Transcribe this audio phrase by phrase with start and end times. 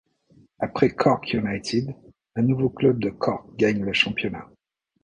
[0.57, 1.93] Après Cork United,
[2.35, 4.49] un nouveau club de Cork gagne le championnat.